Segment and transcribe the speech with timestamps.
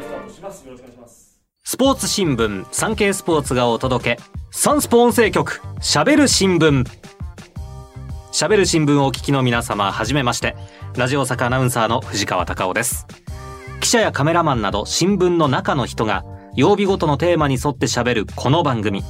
[0.00, 0.66] スタートします。
[0.66, 1.30] よろしくお願いします。
[1.62, 6.84] スポーツ新聞サンケイスポーツがお届けサンスポ音声局しゃべる新聞
[8.32, 10.56] しゃべる新聞をお聞きの皆様はじめまして
[10.96, 13.06] ラジオ大阪アナウンサーの藤川貴夫です
[13.80, 16.24] 記者やカメラマンなど新聞の中の人が
[16.56, 19.04] 曜日ごとのテーマに沿ってしゃべるこの番組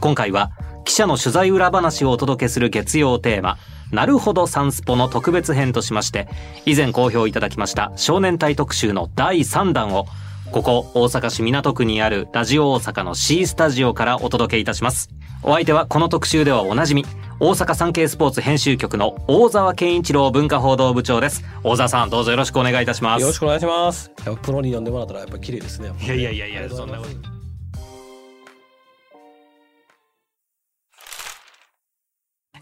[0.00, 0.50] 今回は
[0.84, 3.56] 記者の取材裏話をお届けする月曜テーマ
[3.90, 6.28] なるほどサンスポの特別編としまして
[6.66, 10.06] 以前好評いただきました少年隊特集の第3弾を
[10.52, 15.10] ここ大阪市港区にあるラジオ大阪の C スタジオからお届けいたします
[15.42, 17.04] お相手はこの特集ではおなじみ
[17.40, 24.10] 大阪産経スポーツ編集局の大沢健一郎文化報道部長です大沢さんどうぞよろしくお願いいたしますよろしくお願いします。
[24.42, 25.92] プロに呼んでもらったらやっぱ綺麗ですね。
[26.00, 27.37] いやいやいやいやそんなこと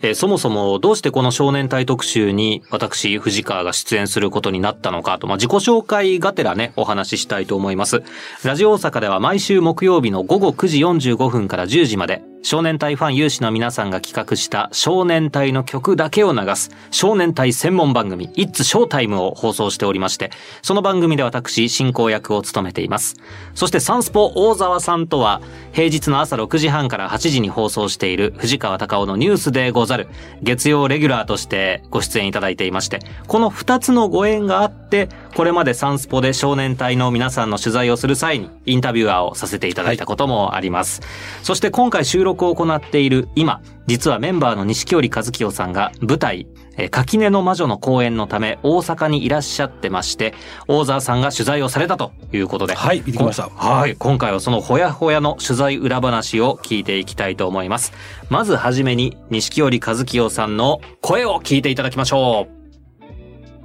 [0.02, 8.02] えーそもそもどうしてこの少年隊特集に私藤川が出演することになったのかと、まあ、自己紹介がてらねお話ししたいと思います。
[8.44, 10.78] ラジオ大阪では毎週木曜日の午後9時
[11.12, 20.30] 45分から10時まで少年隊ファン有志の皆さんが企画した少年隊の曲だけを流す少年隊専門番組 It's Showtime を放送しておりまして
[20.62, 23.16] その番組で私進行役を務めています。
[23.56, 30.06] そしてサンスポ大沢さんとは平日の朝6時半から8時に放送している藤川隆夫のニュースでござる
[30.40, 41.02] 月曜レギュラーとしてご出演いただいていましてこの2つのご縁があってこれまでサンスポで少年隊の皆さんの取材をする際にインタビュアーをさせていただいたこともあります、
[41.42, 46.46] そして今回収録を行っている今実はメンバーの錦織和樹さんが舞台
[46.78, 50.32] えー垣根の魔女の公演のため大阪にいらっしゃってまして
[50.68, 53.50] 大沢さんが取材をされたということではい見てきました。
[53.50, 57.92] はい今回はそのほやほやの取材裏話を聞いていきたいと思います。
[58.30, 62.55] まずはじめに錦織和樹さんの声を聞いていただきましょう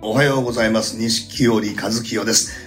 [0.04, 0.98] おはようございます。
[0.98, 2.58] 錦織和清です。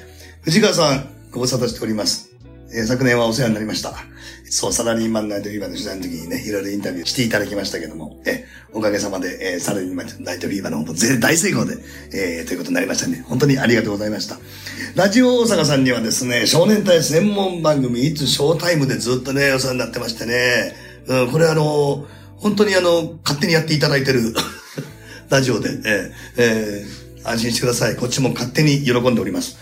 [0.43, 2.31] 藤川さん、ご無沙汰しております。
[2.73, 3.93] えー昨年はお世話になりました。
[4.49, 11.77] そう、サラリーマンナイトフィーバーの取材の時にね、いろいろインタビューしていただきましたけども、えおかげさまで、えーサラリーマンナイトフィーバーの方も大成功で、
[12.13, 13.25] えーということになりましたね。
[13.27, 14.39] 本当にありがとうございました。
[14.95, 20.77] ラジオ大阪さんにはですね、少年隊専門番組、いつショータイムでずっとね、お世話になってましてね、
[21.09, 22.07] うん、これあの、
[22.37, 24.35] 本当にあの、勝手にやっていただいてる
[25.31, 27.97] ラジオで、えーえー安心してください。
[27.97, 29.59] こっちも勝手に喜んでおります。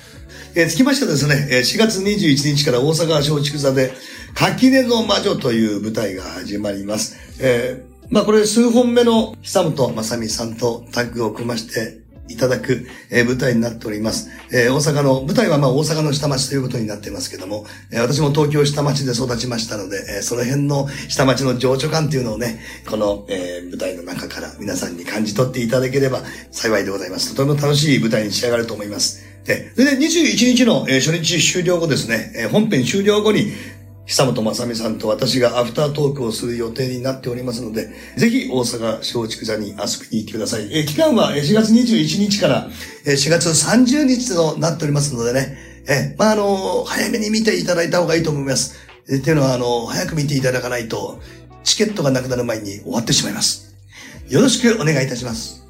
[0.55, 3.93] えー、つきましてですね、えー4月21日から大阪松竹座で、
[4.35, 7.17] 垣根の魔女という舞台が始まります。
[7.41, 14.31] えーまあこれ数本目の久本正美さんとタッグを組ましていただく、えー舞台になっております。
[14.53, 27.35] えー大阪の、舞台はまあ大阪の下町ということになってますけども、えー私も東京下町で育ちましたので、えーその辺の下町の情緒感っていうのをね、この、えー舞台の中から皆さんに感じ取っていただければ幸いでございます。
[27.35, 29.23] とても楽しい舞台に仕上がると思います。
[29.45, 33.53] で、で21日の、えー初日終了後ですね、えー本編終了後に、
[34.05, 39.75] 久本雅美さんと私がアフタートークをする予定になっておりますので、ぜひ大阪松竹座に遊
[40.11, 40.69] びに行ってください。
[40.77, 42.69] え期間は4月21日から
[43.05, 45.57] 4月30日となっておりますのでね、
[45.89, 48.77] えまあ、あの早めに見ていただいた方がいいと思います。
[49.09, 51.21] えーっていうのは、あの早く見ていただかないと、
[51.65, 53.75] チケットがなくなる前に終わってしまいます。
[54.29, 55.62] よろしくお願いいたします。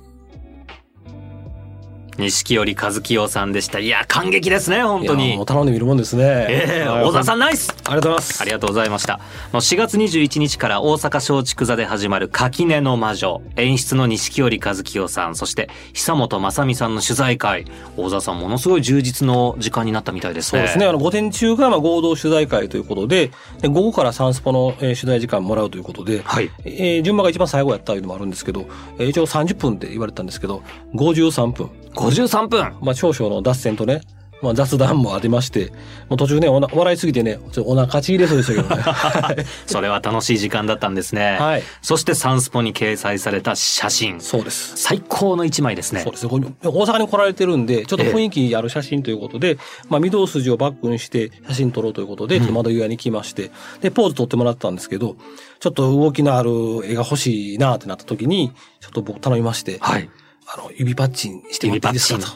[2.19, 6.25] 錦織和樹さんでしたいや感激ですね本当に頼んでみるもんですね。
[6.49, 8.43] ええはい大沢さんナイスありがとうございます。
[8.43, 9.19] ありがとうございました。
[9.19, 9.23] も
[9.55, 13.43] う4月21日から大阪松竹座で始まる垣根の魔女。
[13.57, 17.65] 演出の錦織和樹さん、そして久本雅美さんの取材会。
[17.97, 20.61] 大沢さん、ものすごい充実の時間になったみたいですね。
[20.61, 20.87] そうですね。
[20.87, 23.31] あの、午前中がまあ合同取材会ということで、
[23.61, 26.51] で午後からサンスポの、えー取材時間もらうということで、はい。
[26.65, 28.67] えー順番が一番最後やったというのもあるんですけど、
[28.99, 30.63] えー一応30分って言われたんですけど、
[30.95, 31.71] 53分。
[31.95, 32.77] 53分。
[32.81, 34.03] まあ、少々の脱線とね、
[34.43, 35.71] まあ、雑談もありまして、
[36.09, 38.83] もう途中ね、おな笑いすぎてね、ちょっとお腹ちぎれそうでしたけどね。
[38.83, 41.39] は いそれは楽しい時間だったんですね。
[41.39, 44.21] はいそしてサンスポに掲載された写真。
[44.21, 44.73] そうです。
[44.77, 46.13] 最高の一枚ですねそう。
[46.13, 46.31] ですね。
[46.65, 49.59] 大阪に来られてるんで、ちょっと雰囲気ある写真ということで、
[49.89, 55.17] まあ、御堂筋をバックにして写真撮ろうということで、ちょっと窓際に来まして、で、ポーズ撮ってもらったんですけど、
[55.61, 56.51] ちょっと動きのある
[56.85, 58.51] 絵が欲しいなってなった時に、
[58.81, 60.11] ちょっと僕頼みまして、はい。
[60.47, 62.27] あの、指パッチンしてもらっていいですかと。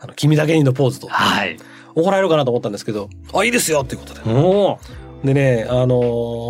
[0.00, 1.08] あの、君だけにのポーズと。
[1.08, 1.56] はい。
[1.94, 4.20] 怒られるかなと思ったんですけど、あ、いいですよっていうことで。
[4.26, 6.00] おーでね、あの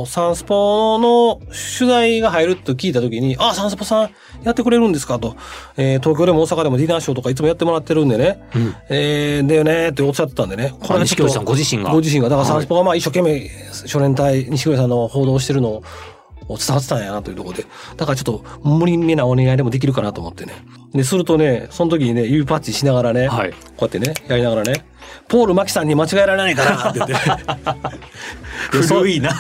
[0.07, 1.39] ーサンスポの
[1.79, 4.11] 取材が入ると聞いたときに、あ、サンスポさん
[4.45, 5.37] やってくれるんですかと。
[5.77, 8.43] えー東京でも大阪でもディナーショーとかいつもやってもらってるんでね。
[8.55, 10.75] うんえーだよねっておっしゃってたんでね。
[10.81, 12.31] こあ錦織さんご自身がご自身が。
[12.31, 13.51] だからサはいンスポがまあ一生懸命
[13.87, 15.83] 少年隊、西堀さんの報道をしてるのを
[16.49, 17.67] 伝わってたんやなというところで。
[17.99, 20.55] だからちょっと無理めなお願いでもできるかなと思ってね。
[20.95, 23.53] で、するとね、その時にね、指パッチしながらね、はい。
[23.53, 24.85] こうやってね、やりながらね、
[25.29, 27.15] ポール・マキさんに間違えられないかな って言って。
[28.71, 29.31] 古いな。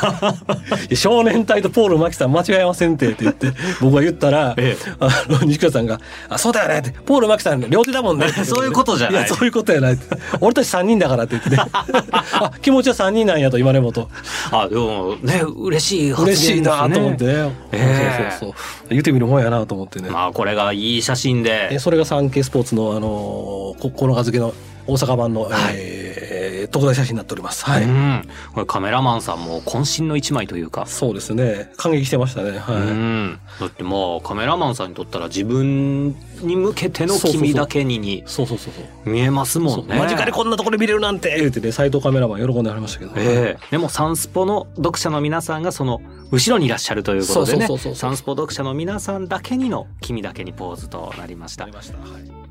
[0.88, 9.99] で少年隊とポール・マキさん間違えませんってって言って、僕が言ったら、えあの、西川さんが、あ、そうだよねって、ポール・マキさん両手だもんねそういうことじゃないや、そういうことやない。
[10.41, 11.56] 俺たち3人だからって言ってね。
[12.12, 14.09] あ、気持ちは3人なんやと、今でもと。
[14.50, 16.55] あ、でもね、嬉しい発言ですね。
[16.55, 17.32] 嬉しいなと思ってね。
[17.73, 18.88] ええそうそうそう。
[18.91, 20.11] 言ってみるもんやなと思ってね。
[20.11, 21.79] まあ、これがいい写真えで。
[21.79, 24.55] それが産経スポーツの、あのここの付けの
[24.87, 26.32] 大阪版の、えー
[26.73, 27.64] 特大写真になっております。
[27.64, 27.84] はい。
[27.84, 28.23] うん。
[28.55, 30.87] これカメラマンさんも渾身の一枚というか。
[30.87, 31.70] そうですね。
[31.76, 32.58] 感激してましたね。
[32.58, 32.76] はい。
[32.76, 33.40] うん。
[33.61, 39.11] だってまあ、カメラマンさんにとったら自分に向けての君だけににそうそうそうそう。
[39.11, 39.99] 見えますもんね。
[39.99, 43.12] 間近でこんなところで見れるなんて言ってね、斎藤カメラマン喜んでありましたけど。
[43.17, 46.00] ええでもサンスポの読者の皆さんがその
[46.31, 51.99] 後ろにいらっしゃるということでねサンスポ読者の皆さんだけにの君だけにポーズとなりましたありました。
[51.99, 52.41] はい。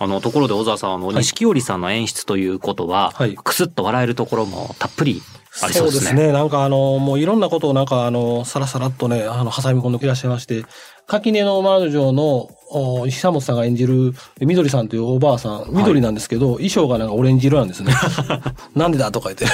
[0.00, 1.16] あのところで小沢さんあのはい。
[1.16, 3.34] 錦織さんの演出ということは、はい。
[3.34, 5.22] クスッと笑えるところもたっぷり
[5.62, 6.32] ありそうですね。
[6.32, 10.64] なんかあの、もういろんなことをなんかあの、さらさらっとね、あの、挟み込んでいらっしゃいまして、
[11.06, 17.94] 垣根の魔女の、お久本さんが演じる、緑さんというおばあさん、緑なんですけど、衣装がなんかオレンジ色なんですね。
[18.76, 19.46] なんでだとか言って。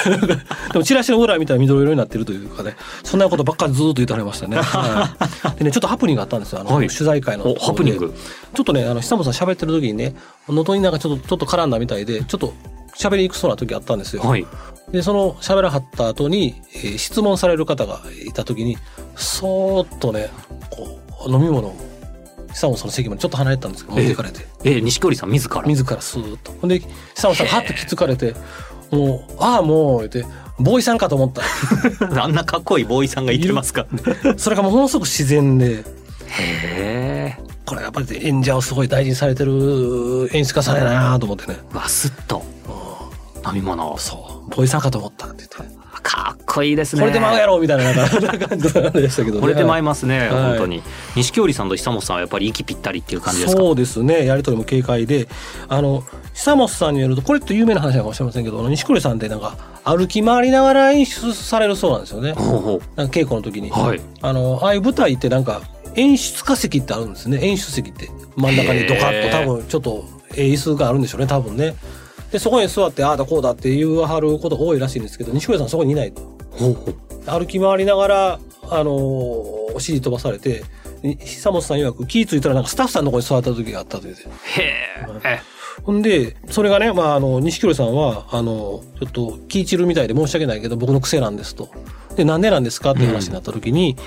[0.73, 4.57] でもチラシの裏見たら緑色になってるというかね、そんなことばっかりずっと言ってはりましたね。
[4.57, 5.15] は
[5.55, 6.59] い、でね、 ちょっとハプニングがあったんですよ。
[6.59, 7.49] あの、はい取材会の。
[7.49, 8.13] おハプニング。
[8.53, 10.13] ちょっとね、あの、久本さん喋ってる時にね、
[10.49, 12.53] 能登になんかちょっと、ちょっと絡んだみたいで、ちょっと
[12.97, 14.23] 喋りにくそうな時あったんですよ。
[14.23, 14.45] はい。
[14.91, 18.77] で、その喋らはった後に、えー質問される方がいた時に、
[19.15, 20.29] そーっとね、
[20.69, 21.75] こう、飲み物を、
[22.53, 25.61] 久本さんの席までちょっと離れてたんですけど、持っていかれて、ええ錦織さん自ら。
[25.63, 26.51] 自らスーッと。
[26.53, 28.35] ほんで、久本さんがはっと気づかれて、
[28.91, 30.25] もう、ああ、もう、言って、
[30.59, 31.41] ボーイさんかと思った。
[32.23, 33.87] あんなかっこいいボーイさんが言ってますか。
[34.37, 35.83] それがものすごく自然で、へ
[36.29, 37.37] え。
[37.65, 41.57] これやっぱり演者をすごい大事にされてる演出家さんやなと思ってね。
[41.73, 42.43] わすっと
[43.45, 43.97] 飲み物を。
[43.97, 45.75] そう、ボーイさんかと思ったって言って。
[46.03, 47.01] かっこいいですね。
[47.01, 48.09] これで舞うやろみたいななん
[48.39, 49.41] か感じでしたけどね。
[49.41, 50.29] これで舞いますね、はい。
[50.29, 50.83] 本当に。
[51.15, 53.61] 錦織さんと久本さんはやっぱり息ぴったりっていう感じですか？
[53.61, 55.27] そうですねやり取りも軽快で。
[55.67, 56.03] あの
[56.35, 62.33] 久本さんによるとこれって有名な話かもしれませんけど錦織さんってなんか歩き回りながら演出されるそうなんですよね。
[62.33, 64.01] ほうほなんか稽古の時に、はい。
[64.21, 65.61] あのああいう舞台ってなんか
[65.95, 67.39] 演出家席ってあるんですね。
[67.41, 68.11] 演出席って。
[68.35, 70.05] 真ん中にドカッと多分ちょっと
[70.35, 71.75] 演出があるんでしょうね多分ね
[72.35, 76.13] でそこに座ってああだこうだって言わはることが多いらしいんですけど錦織さんそこにいない。
[77.25, 80.63] 歩き回りながら、あのーお指示飛ばされて、
[81.01, 84.23] 久本さん曰く気ぃ付いたらなんかスタッフさんのとこに座った時があったと言って。
[84.23, 84.27] へ
[84.61, 85.41] え。
[85.83, 91.69] ほんで、それがね、まあ、あの、錦織さんは、あの、ちょっと気散るみたいで申し訳ないけど、僕の癖なんですと。
[92.15, 93.97] で、なんでなんですかっていう話になった時に、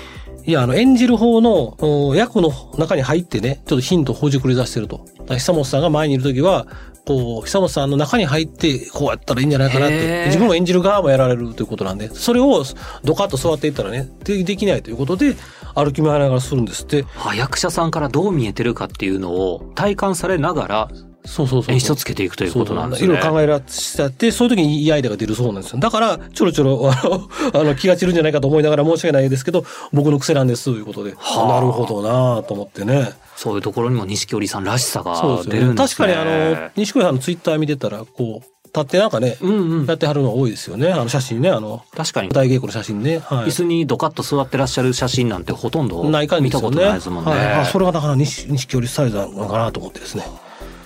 [0.45, 5.05] いや、あの、演じる方のお役の中に入ってね、ちょっとヒントをほじくり出してると。
[5.27, 6.65] 久本さんが前にいる時は、
[7.09, 10.25] こう、久本さんの中に入って、こうやったらいいんじゃないかなって。
[10.27, 12.63] 自分も演じる側もやられるということなんで、それを
[13.03, 15.35] ドカッと座っていったらね、でできないということで、
[15.73, 17.05] 歩き回りながらするんですって。
[17.25, 20.89] あ役者さんからどう見えてるかっていうのを体感されながら
[21.29, 21.73] そうそうそう。
[21.73, 23.05] 演出をつけていくということなんですね。
[23.05, 25.79] いろいろ考えらっしゃって、そういう時にいいアイデアが出るそうなんですよ。
[25.79, 31.13] だから、ちょろちょろ、 あの、あの気が散るんじゃないかと思いながら申し訳ないですけど、僕の癖なんです、ということで。
[31.17, 33.13] はあなるほどなと思ってね。
[33.35, 35.03] そういうところにも錦織さんらしさ。
[35.03, 35.75] が出るんですね。
[35.75, 40.91] 確かにあの、西堀さんのツイッター見てたら、こう、立ってなんかね、うんうんやってはるのが多いですよね。
[40.91, 43.19] あの写真ね、あの、確かに舞台稽古の写真ね。
[43.19, 43.51] はい椅。
[43.51, 46.11] 子にドカッと座ってらっしゃる写真なんてほとんど見
[46.51, 46.79] たこと。
[46.79, 47.31] ないですもんね。
[47.31, 50.23] はいあそれがだから西錦織スタイルなのかなと思ってですね。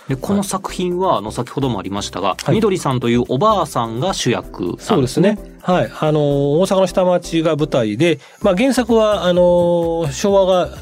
[0.07, 5.37] でこの作品はあの先ほどもありましたが、はいみどりさんというおばあさんが主役そうですね。
[5.63, 5.91] はい。
[5.97, 10.77] あの、大阪の下町が舞台で、まあ原作は、あの、昭和が、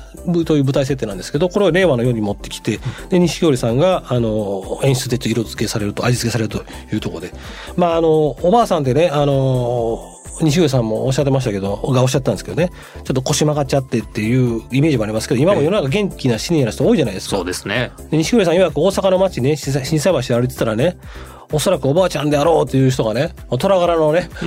[0.46, 7.34] という舞台設定なんですけど、これを令和のように持ってきて、で、西織さんが、あの、演出で色付けされると、味付けされるというところで。
[7.78, 17.36] まあ、あの、おばあさんでね、あの、西織さんもおっしゃってましたけど、がおっしゃったんですけどね、ちょっと腰曲がっちゃってっていうイメージもありますけど、今も世の中元気なシニアな人多いじゃないですか。
[17.36, 17.92] そうですね。
[18.10, 20.98] で西堀さん曰く大阪の街ね、震災橋で歩いてたらね、
[21.52, 24.30] おそらくおばあちゃんであろうという人がね、虎柄のね、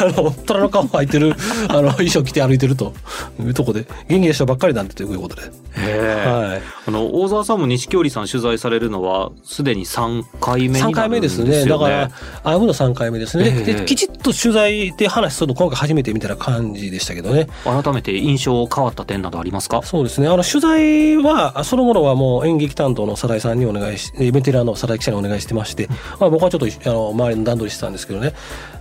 [0.00, 1.34] あの、虎の顔入ってる、
[1.68, 2.92] あの、衣装着て歩いてると
[3.40, 5.42] いうとこで、元気な人ばっかりなんだということで。
[5.72, 6.62] はい。
[6.86, 11.52] あの大沢さんも錦織さん取材されるのはすでに3回目になる3んですよね。
[11.52, 11.64] 回目ですね。
[11.66, 12.10] だから、
[12.42, 13.84] あうの3回目ですね、ええで。
[13.84, 17.46] きちっと取材で話するの今回初めてみたいな感じでしたけどね。
[17.64, 19.82] 改めて印象変わった点などありますか？
[19.84, 20.26] そうですね。
[20.28, 28.32] あの、取材は、そのものはもう演劇担当の佐々井さんにお願いし、えベテランの佐々井記者にお願いしてまして、まあ僕はちょっとあの周りの段取りしてたんですけどね。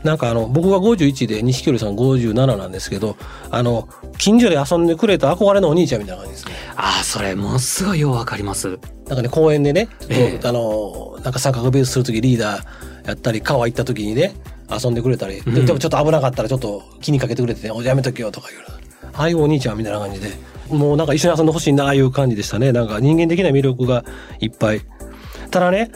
[0.03, 3.18] なんかあの僕が51で錦織さん57なんですけど
[3.51, 6.53] あの近所で遊んでくれた憧れのお兄ちゃんみたいな感じですね。
[6.75, 8.79] ああ、それものすごいようわかります。
[9.08, 10.48] なんかね公園でね、ええ。
[10.48, 14.36] あのなんか三角ベースする時リーダーやったり川行った時にね
[14.70, 15.65] 遊んでくれたり、でうん。
[15.65, 18.62] でもちょっと危なかったらちょっと気にかけてくれてね「おやめとけよ」とか言う
[19.13, 20.29] ああいうお兄ちゃんみたいな感じで
[20.70, 22.72] もうなんか一緒に遊んでほしいなああいう感じでしたね。
[22.72, 24.06] なんか人間的な魅力が
[24.39, 24.82] いっぱい。
[25.51, 25.91] ただね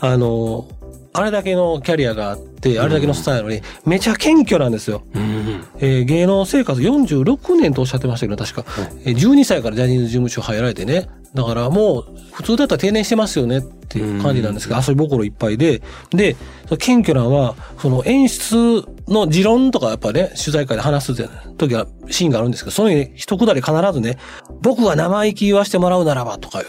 [0.00, 0.68] あの
[1.12, 5.02] あれだけのキャリアがあってあれだけのスタイルにめちゃ謙虚なんですよ。
[5.14, 5.64] うん。
[5.78, 8.64] えー芸能生活46年とおっしゃってましたけど、確か。
[9.04, 11.08] えー12歳からジャニーズ事務所入られてね。
[11.34, 15.82] だからもう、普通だったら定年してますよねっていう感じなんですが、遊び心いっぱいで。
[16.10, 16.36] で、
[16.78, 24.18] 謙虚なのは、その演出の持論とかやっぱね、取材会で話す時はシーンがあるんですけど、その時に一くだり必ずね、
[24.62, 26.66] 僕が生意気言わしてもらうならばとかよ。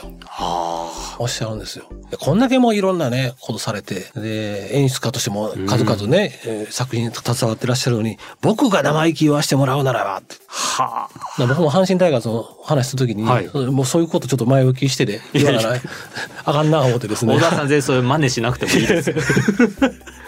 [1.20, 1.86] おっしゃるんですよ。
[2.10, 10.36] でこんだけもういろんなね、ことされて、で、演出家としても数々ね、えー作品に携わってらっしゃるのに、僕が生意気言わしてもらうならばって。
[10.48, 11.46] はあ。
[11.46, 15.82] 僕も阪神タイガースの話するときに、はいもうそういうことちょっと前置きしてで、言わなら、
[16.46, 17.36] あかんな思ってですね。
[17.36, 19.16] 小田さん全然そういう真似しなくてもいいですよ。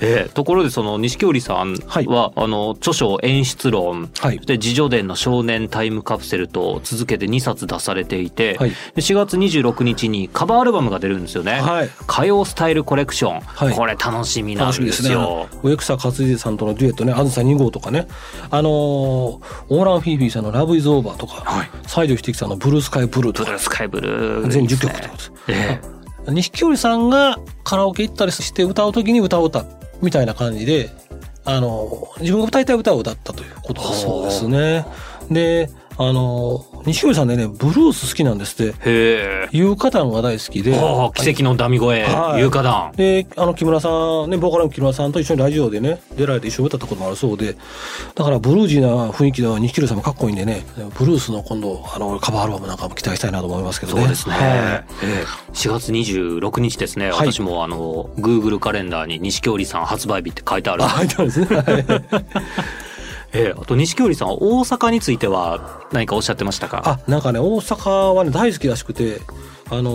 [0.00, 2.06] ええところでその錦織さんは、はい。
[2.36, 4.38] あの著書演出論、はい。
[4.40, 8.70] で自叙伝の少年タイムカプセルと続けて2冊出されていて、はい。
[8.70, 11.60] で4月26日にカバーアルバムが出るんですよね。
[11.60, 11.90] はい。
[12.08, 13.74] 歌謡スタイルコレクション、はい。
[13.74, 15.14] これ楽しみなんで楽しみですすね。
[15.14, 15.48] よ。。
[15.62, 18.06] 植草克秀さんとのデュエットね、あずさ2号とかね、
[18.50, 18.72] あのー
[19.68, 21.70] オーラン・フィービーさんのラブ・イズ・オーバーとか、はい。
[21.86, 23.46] 西城秀樹さんのブルースカイ・ブルーとか。
[23.46, 24.92] ブルー、スカイブルー、全10いいですね。
[24.92, 25.95] 曲ってことええ
[26.28, 29.66] 錦織さんがカラオケ行ったりして歌う時に歌を歌う
[30.02, 30.90] みたいな感じで、
[31.44, 34.84] あの、自分が歌いたい歌を歌ったということだそうですね。
[35.30, 38.72] で、あの、錦織さんね、ブルース好きなんですって。
[38.72, 39.48] へえ。
[39.50, 40.72] 有歌団が大好きで。
[41.14, 42.92] 奇跡のダミ声、はい有価団。
[42.92, 47.56] で、あの、木村さん、ね、ボーカルの木村さんと一緒にラジオでね、出られて一緒に歌ったこともあるそうで、
[48.14, 50.64] だからブルージーな雰囲気の錦織さんもかっこいいんでね、
[50.96, 54.00] ブルースの今度、あの、カバーアルバムなんかも期待したいなと思いますけどね。
[54.02, 54.34] そうですね。
[54.34, 55.24] はいええ
[55.54, 57.10] 4月26日ですね。
[57.10, 60.88] はい私もあの、Google カレンダーに錦織さん発売日って書いてあるあ、。
[60.88, 61.46] 入ってあるんですね。
[63.36, 66.82] はいええあと錦織さんは大阪については何かおっしゃってましたか？
[66.84, 69.20] あ、なんかね、大阪はね、大好きらしくて、
[69.70, 69.86] あのー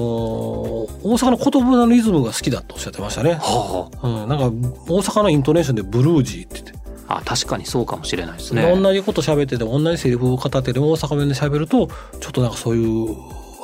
[1.03, 3.33] 大阪の言葉のリズムが好きだとおっしゃってましたね。
[3.33, 4.45] はうん、なんか、
[4.91, 6.73] 大阪のイントネーションでブルージーって言って、
[7.07, 8.63] あ、あ確かにそうかもしれないですね。
[8.75, 11.87] 同じこと喋ってても同じセリフを語ってても大阪弁で喋ると、
[12.19, 13.15] ちょっとなんかそういう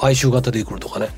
[0.02, 1.10] 哀愁が出てくるとかね、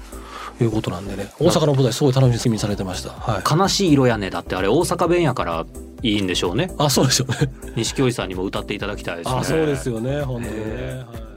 [0.61, 3.11] いうことなんでね、大阪の舞台すごい楽しみにされてました。
[3.11, 3.59] はい。
[3.59, 5.65] 悲しい色やねだってあれ大阪弁やから
[6.01, 6.71] いいんでしょうね。
[6.77, 7.51] あ、そうでしょうね。
[7.75, 9.35] 錦織さんにも歌っていただきたいですね。
[9.37, 10.61] あ、そうですよね、本当にね。
[10.65, 11.29] えはい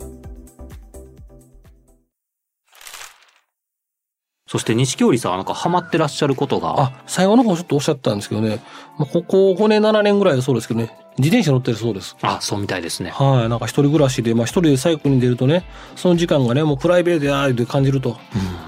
[4.53, 6.75] そして錦織さんはなんかハマってらっしゃることが。
[6.79, 8.63] あ、最後の方ちょっとおっしゃったんですけどね、
[8.99, 12.19] まあ、ここ5年、7年ぐらいはそうですけどね、自転車乗ってるそうです。
[12.21, 13.09] あ、そうみたいですね。
[13.09, 15.65] はい、なんか一人暮らしで、まあ一人でサイクルに出るとね、
[15.97, 18.19] その時間がね、もうプライベートやーって感じると、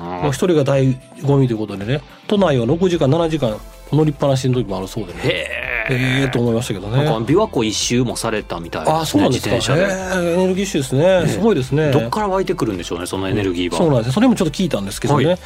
[0.01, 3.61] まあ一人が醍醐味ということでね、都内は6時間、7時間
[3.93, 5.21] 乗りっぱなしの時もあるそうでね。
[5.23, 6.21] へえ。
[6.23, 6.97] ええと思いましたけどね。
[6.97, 8.99] なんか琵琶湖一周もされたみたいですね。
[9.01, 9.55] あ、そうなんですか。
[9.55, 10.23] 自転車で。
[10.23, 11.29] ええエネルギッシュですね。
[11.29, 11.91] すごいですね。
[11.91, 13.79] どっから湧いてくるんでしょうね、そのエネルギーは。
[13.79, 15.27] そうなんですよそれもちょっと聞いたんですけどね。
[15.27, 15.39] はい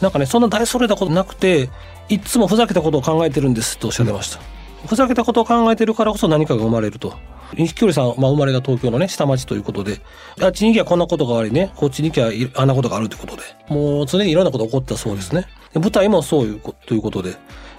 [0.00, 1.70] なんかね、そんな大それたことなくて、
[2.08, 4.40] いつもふざけたことを考えてるんですとおっしゃってました。
[4.86, 7.14] ふざけたことを考えてるからこそ何かが生まれると。
[7.56, 10.00] 錦織さん、まあ、生まれが東京のね、下町ということで、
[10.40, 15.46] あっちに行きゃこんなことがありね、こっちに行きゃいあんなことがあるということで、もう常にいろんなことが起こったそうですね。
[15.72, 17.34] で舞台もそういうことということで、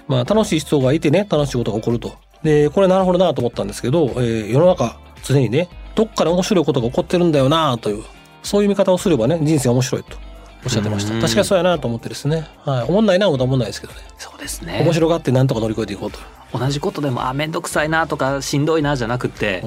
[0.08, 2.12] まあ、楽しい人がいてね、楽しいことが起こると。
[2.42, 8.04] で、これなるほどなと思ったんですけど、えー世の中、常にね、どっかで面白いことが起こってるんだよなという、
[8.42, 10.16] そういう見方をすればね、人生面白いと
[10.64, 11.14] おっしゃってました。
[11.14, 12.46] うん確かにそうやなと思ってですね。
[12.64, 12.88] はい。
[12.88, 14.00] 思んないな、思んないですけどね。
[14.18, 14.80] そうですね。
[14.84, 16.18] 面白がってなんとか乗り越えていこうと。
[16.58, 19.64] 同じことでも、あ、めんどくさいなとか、しんどいなじゃなくて、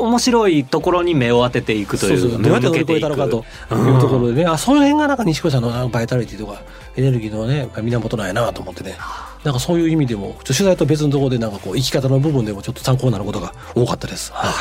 [0.00, 2.42] 面白いところに目を当てていくという。
[2.42, 3.44] どうやって乗り越えたのかと
[3.74, 6.62] いうところでね、あ、その辺がなんか西越さんのバイタリティとか、
[6.96, 8.96] エネルギーのね、源なんやなと思ってね。
[9.44, 14.32] なんかそういう意味でも、取材と別のところでなんかこう、生き方の部分でもちょっと参考になることが多かったです。
[14.32, 14.52] はい。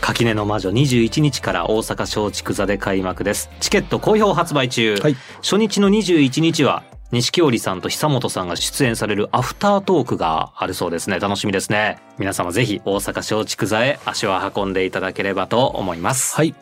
[0.00, 3.50] 垣根の魔女21日から大阪松竹座で開幕です。
[3.60, 4.96] チケット好評発売中。
[4.96, 11.20] はい初日の21日は、錦織さんと久本さんが出演されるアフタートークがあるそうですね。
[11.20, 11.98] 楽しみですね。
[12.18, 16.34] 皆様ぜひ大阪松竹座へ足を運んでいただければと思います。
[16.34, 16.54] はい。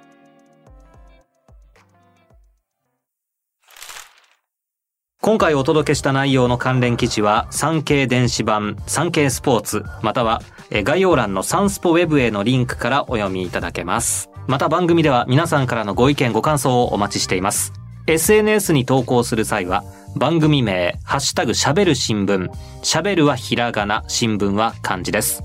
[5.22, 17.72] 今回お届けした内容の関連記事は産経電子版産経スポーツまたはえー概要欄のサンスポウェブへのリンクからお読みいただけますまた番組では皆さんからのご意見ご感想をお待ちしています
[18.06, 19.82] SNS に投稿する際は、
[20.16, 22.50] 番組名、ハッシュタグ喋る新聞。
[22.82, 25.42] 喋るはひらがな、新聞は漢字です。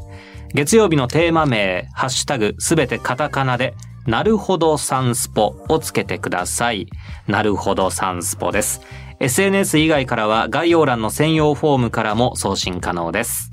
[0.54, 3.76] 月曜日のテーマ名、ハッシュタグすべてカタカナで、
[4.06, 6.88] なるほどサンスポをつけてください。
[7.28, 8.82] なるほどサンスポです。
[9.20, 13.52] SNS 以外からは概要欄の専用フォームからも送信可能です。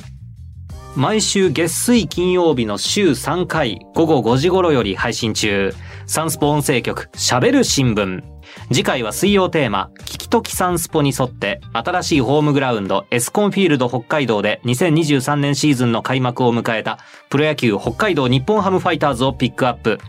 [0.96, 5.74] 毎週月水金曜日の週3回午後5時頃より配信中。
[6.06, 8.35] サンスポ音声局喋る新聞。
[8.68, 16.98] 次回は水曜テーマ、聞きときサンスポに沿って、新しいホームグラウンド、エスコンフィールド北海道で2023年シーズンの開幕を迎えた、
[17.30, 20.00] プロ野球北海道日本ハムファイターズをピックアップ。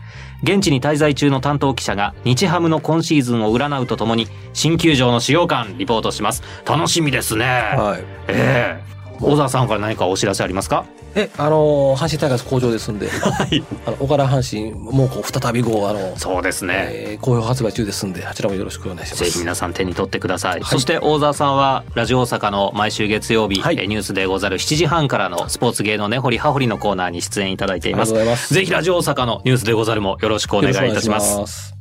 [0.42, 6.42] 現地に滞在中の担当記者が、日ハムの今シーズンを占うとともに、新球場の使用感、リポートします。
[6.66, 7.44] 楽しみですね。
[7.44, 8.04] はい。
[8.26, 10.84] ええ大沢さんから何かお知らせありますか？
[11.14, 13.64] え、あのー阪神タイガース好調ですんで、はい。
[13.86, 16.74] あの、岡田阪神、もうこう、再び号、あの、そうですね。
[16.90, 19.24] えー好評発売中ですんで、あちらもよろしくお願いします。
[19.24, 20.52] ぜひ皆さん手に取ってください。
[20.52, 28.10] はいそして大沢さんはラジオ大阪の毎週月曜日、はいえーニュースでござる7時半からのスポーツ芸能根掘り葉掘りのコーナーに出演いただいています。
[28.10, 31.77] ありがとうございますぜひラジオ大阪のニュースでござるもよろしくお願いいたします。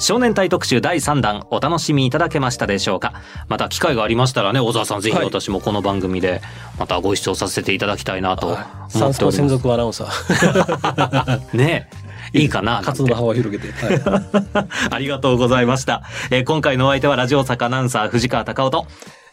[0.00, 3.12] 少年隊特集第3弾お楽しみいただけましたでしょうか？
[3.48, 6.40] また機会がありましたらね小沢さんぜひはい私もこの番組で
[6.78, 9.48] またご視聴させていただきたいなと思っております。
[9.48, 11.90] 属アナウンサー、 ね
[12.32, 13.72] いいかな活動の幅を広げて。
[13.72, 14.00] はい
[14.90, 16.02] ありがとうございました。
[16.30, 18.86] えー今回のお相手はラジオ大阪アナウンサー藤川隆夫と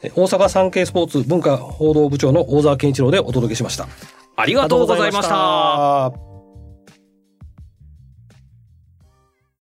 [0.04, 3.88] え大阪産経スポーツ文化報道部長の大沢健一郎でお届けしました。
[4.36, 6.27] ありがとうございました